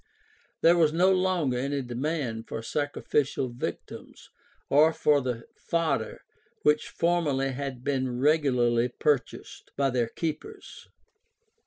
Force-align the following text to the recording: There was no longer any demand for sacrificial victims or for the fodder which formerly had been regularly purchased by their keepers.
There 0.61 0.75
was 0.79 0.91
no 0.91 1.11
longer 1.11 1.59
any 1.59 1.83
demand 1.83 2.47
for 2.47 2.63
sacrificial 2.63 3.49
victims 3.49 4.31
or 4.67 4.93
for 4.93 5.21
the 5.21 5.45
fodder 5.55 6.23
which 6.63 6.89
formerly 6.89 7.51
had 7.51 7.83
been 7.83 8.19
regularly 8.19 8.87
purchased 8.89 9.69
by 9.77 9.91
their 9.91 10.07
keepers. 10.09 10.87